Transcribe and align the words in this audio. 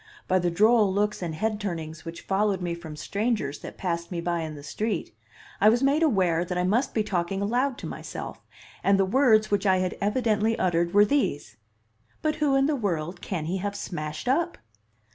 By 0.27 0.39
the 0.39 0.49
droll 0.49 0.91
looks 0.91 1.21
and 1.21 1.35
head 1.35 1.59
turnings 1.61 2.05
which 2.05 2.21
followed 2.23 2.59
me 2.59 2.73
from 2.73 2.95
strangers 2.95 3.59
that 3.59 3.77
passed 3.77 4.09
me 4.11 4.19
by 4.19 4.39
in 4.39 4.55
the 4.55 4.63
street, 4.63 5.15
I 5.59 5.69
was 5.69 5.83
made 5.83 6.01
aware 6.01 6.43
that 6.43 6.57
I 6.57 6.63
must 6.63 6.95
be 6.95 7.03
talking 7.03 7.39
aloud 7.39 7.77
to 7.77 7.85
myself, 7.85 8.41
and 8.83 8.97
the 8.97 9.05
words 9.05 9.51
which 9.51 9.67
I 9.67 9.77
had 9.77 9.99
evidently 10.01 10.57
uttered 10.57 10.95
were 10.95 11.05
these: 11.05 11.57
"But 12.23 12.37
who 12.37 12.55
in 12.55 12.65
the 12.65 12.75
world 12.75 13.21
can 13.21 13.45
he 13.45 13.57
have 13.57 13.75
smashed 13.75 14.27
up?" 14.27 14.57